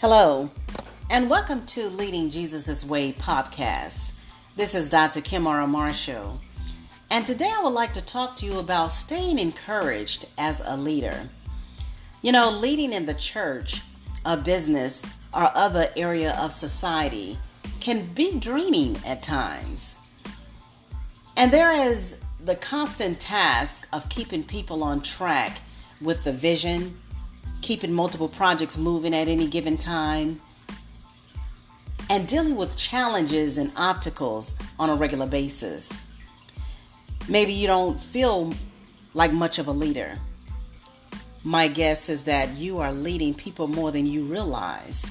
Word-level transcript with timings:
Hello, 0.00 0.50
and 1.08 1.30
welcome 1.30 1.64
to 1.64 1.88
Leading 1.88 2.28
Jesus' 2.28 2.84
Way 2.84 3.12
podcast. 3.14 4.12
This 4.54 4.74
is 4.74 4.90
Dr. 4.90 5.22
Kimara 5.22 5.66
Marshall, 5.66 6.38
and 7.10 7.24
today 7.24 7.50
I 7.50 7.62
would 7.62 7.72
like 7.72 7.94
to 7.94 8.04
talk 8.04 8.36
to 8.36 8.44
you 8.44 8.58
about 8.58 8.92
staying 8.92 9.38
encouraged 9.38 10.26
as 10.36 10.60
a 10.62 10.76
leader. 10.76 11.30
You 12.20 12.32
know, 12.32 12.50
leading 12.50 12.92
in 12.92 13.06
the 13.06 13.14
church, 13.14 13.80
a 14.22 14.36
business, 14.36 15.06
or 15.32 15.50
other 15.56 15.88
area 15.96 16.36
of 16.42 16.52
society 16.52 17.38
can 17.80 18.04
be 18.12 18.38
draining 18.38 18.98
at 19.06 19.22
times. 19.22 19.96
And 21.38 21.50
there 21.50 21.72
is 21.72 22.18
the 22.44 22.56
constant 22.56 23.18
task 23.18 23.88
of 23.94 24.10
keeping 24.10 24.44
people 24.44 24.84
on 24.84 25.00
track 25.00 25.62
with 26.02 26.24
the 26.24 26.34
vision, 26.34 27.00
keeping 27.62 27.92
multiple 27.92 28.28
projects 28.28 28.78
moving 28.78 29.14
at 29.14 29.28
any 29.28 29.46
given 29.46 29.76
time, 29.76 30.40
and 32.08 32.28
dealing 32.28 32.56
with 32.56 32.76
challenges 32.76 33.58
and 33.58 33.72
obstacles 33.76 34.58
on 34.78 34.90
a 34.90 34.94
regular 34.94 35.26
basis. 35.26 36.04
Maybe 37.28 37.52
you 37.52 37.66
don't 37.66 37.98
feel 37.98 38.52
like 39.14 39.32
much 39.32 39.58
of 39.58 39.66
a 39.66 39.72
leader. 39.72 40.18
My 41.42 41.68
guess 41.68 42.08
is 42.08 42.24
that 42.24 42.56
you 42.56 42.78
are 42.78 42.92
leading 42.92 43.34
people 43.34 43.66
more 43.66 43.90
than 43.90 44.06
you 44.06 44.24
realize. 44.24 45.10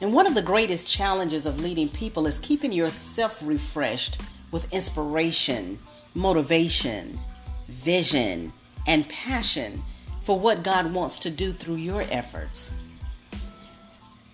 And 0.00 0.14
one 0.14 0.26
of 0.26 0.34
the 0.34 0.42
greatest 0.42 0.88
challenges 0.88 1.44
of 1.44 1.60
leading 1.60 1.88
people 1.90 2.26
is 2.26 2.38
keeping 2.38 2.72
yourself 2.72 3.40
refreshed 3.42 4.20
with 4.50 4.72
inspiration, 4.72 5.78
motivation, 6.14 7.20
vision, 7.68 8.52
and 8.86 9.08
passion 9.08 9.82
for 10.30 10.38
what 10.38 10.62
God 10.62 10.94
wants 10.94 11.18
to 11.18 11.28
do 11.28 11.50
through 11.50 11.74
your 11.74 12.02
efforts. 12.02 12.72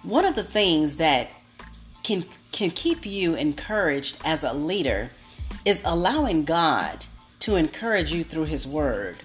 One 0.03 0.27
of 0.27 0.35
the 0.35 0.43
things 0.43 0.99
that 0.99 1.31
can 2.03 2.27
can 2.53 2.71
keep 2.71 3.07
you 3.07 3.35
encouraged 3.35 4.19
as 4.23 4.45
a 4.45 4.53
leader 4.53 5.09
is 5.65 5.81
allowing 5.87 6.45
God 6.45 7.07
to 7.39 7.57
encourage 7.57 8.13
you 8.13 8.25
through 8.25 8.45
his 8.45 8.67
word. 8.67 9.17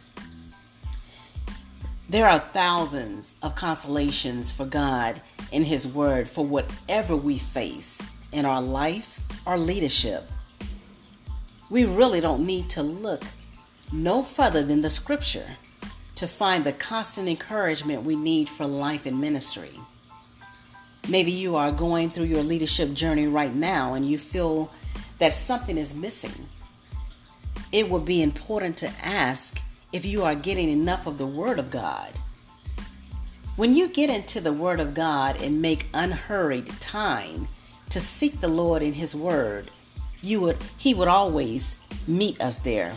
There 2.08 2.30
are 2.30 2.40
thousands 2.40 3.36
of 3.44 3.56
consolations 3.56 4.50
for 4.50 4.66
God 4.66 5.22
in 5.52 5.66
his 5.66 5.86
word 5.86 6.30
for 6.30 6.46
whatever 6.46 7.18
we 7.18 7.38
face 7.38 8.02
in 8.32 8.46
our 8.46 8.62
life 8.62 9.20
or 9.46 9.58
leadership. 9.58 10.24
We 11.70 11.84
really 11.84 12.22
don't 12.22 12.46
need 12.46 12.70
to 12.70 12.82
look 12.82 13.26
no 13.92 14.24
further 14.24 14.64
than 14.64 14.80
the 14.80 14.90
scripture 14.90 15.58
to 16.22 16.28
find 16.28 16.64
the 16.64 16.72
constant 16.72 17.28
encouragement 17.28 18.04
we 18.04 18.16
need 18.16 18.48
for 18.48 18.68
life 18.68 19.08
and 19.08 19.20
ministry. 19.20 19.72
Maybe 21.10 21.32
you 21.32 21.56
are 21.56 21.72
going 21.72 22.12
through 22.12 22.26
your 22.26 22.44
leadership 22.44 22.94
journey 22.94 23.26
right 23.26 23.56
now 23.56 23.96
and 23.96 24.08
you 24.08 24.20
feel 24.20 24.72
that 25.18 25.34
something 25.34 25.80
is 25.80 25.96
missing. 25.96 26.48
It 27.72 27.90
would 27.90 28.06
be 28.06 28.22
important 28.22 28.78
to 28.78 28.92
ask 29.02 29.60
if 29.92 30.06
you 30.06 30.24
are 30.24 30.36
getting 30.36 30.70
enough 30.70 31.08
of 31.08 31.18
the 31.18 31.26
Word 31.26 31.58
of 31.58 31.72
God. 31.72 32.12
When 33.56 33.76
you 33.76 33.88
get 33.88 34.12
into 34.12 34.40
the 34.40 34.54
Word 34.54 34.80
of 34.80 34.94
God 34.94 35.42
and 35.42 35.60
make 35.60 35.90
unhurried 35.92 36.68
time 36.80 37.48
to 37.90 38.00
seek 38.00 38.42
the 38.42 38.48
Lord 38.48 38.84
in 38.84 38.94
His 38.94 39.16
Word, 39.16 39.72
you 40.22 40.40
would 40.42 40.58
He 40.78 40.94
would 40.94 41.08
always 41.08 41.78
meet 42.06 42.40
us 42.40 42.60
there 42.60 42.96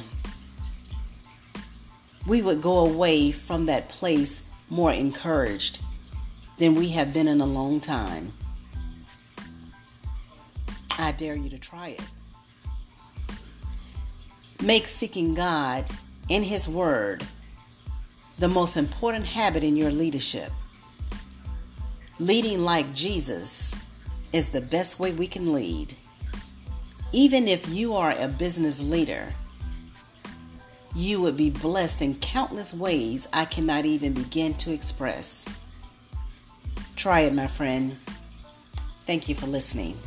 we 2.27 2.41
would 2.43 2.63
go 2.63 2.79
away 2.79 3.33
from 3.33 3.67
that 3.67 3.89
place 3.89 4.43
more 4.71 4.93
encouraged 4.93 5.81
than 6.59 6.75
we 6.75 6.91
have 6.91 7.13
been 7.13 7.29
in 7.29 7.41
a 7.41 7.47
long 7.47 7.81
time. 7.81 8.33
I 10.99 11.13
dare 11.13 11.37
you 11.37 11.51
to 11.51 11.59
try 11.59 11.89
it. 11.89 12.03
Make 14.63 14.87
seeking 14.87 15.35
God 15.35 15.85
in 16.29 16.43
His 16.45 16.69
Word 16.69 17.25
the 18.39 18.49
most 18.49 18.77
important 18.77 19.27
habit 19.27 19.63
in 19.63 19.77
your 19.77 19.91
leadership. 19.91 20.51
Leading 22.19 22.65
like 22.65 22.95
Jesus 22.95 23.75
is 24.33 24.49
the 24.49 24.61
best 24.61 24.99
way 24.99 25.13
we 25.13 25.27
can 25.27 25.53
lead. 25.53 25.95
Even 27.13 27.47
if 27.47 27.69
you 27.69 27.95
are 27.95 28.13
a 28.13 28.29
business 28.29 28.83
leader, 28.83 29.35
you 30.95 31.21
would 31.21 31.37
be 31.37 31.51
blessed 31.51 32.03
in 32.03 32.15
countless 32.17 32.73
ways 32.73 33.27
I 33.33 33.45
cannot 33.45 33.85
even 33.85 34.13
begin 34.13 34.55
to 34.55 34.73
express. 34.73 35.49
Try 36.97 37.21
it, 37.21 37.35
my 37.35 37.49
friend. 37.49 37.97
Thank 39.05 39.29
you 39.29 39.35
for 39.35 39.47
listening. 39.47 39.99